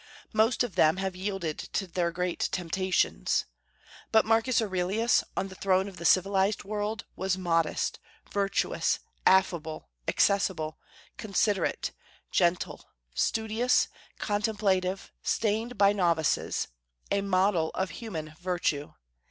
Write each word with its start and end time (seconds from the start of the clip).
Most 0.33 0.63
of 0.63 0.73
them 0.73 0.97
have 0.97 1.15
yielded 1.15 1.59
to 1.59 1.85
their 1.85 2.09
great 2.11 2.49
temptations. 2.51 3.45
But 4.11 4.25
Marcus 4.25 4.59
Aurelius, 4.59 5.23
on 5.37 5.49
the 5.49 5.53
throne 5.53 5.87
of 5.87 5.97
the 5.97 6.05
civilized 6.05 6.63
world, 6.63 7.05
was 7.15 7.37
modest, 7.37 7.99
virtuous, 8.31 8.97
affable, 9.27 9.89
accessible, 10.07 10.79
considerate, 11.17 11.91
gentle, 12.31 12.83
studious, 13.13 13.89
contemplative, 14.17 15.11
stained 15.21 15.77
by 15.77 15.93
novices, 15.93 16.67
a 17.11 17.21
model 17.21 17.69
of 17.75 17.91
human 17.91 18.33
virtue. 18.39 18.93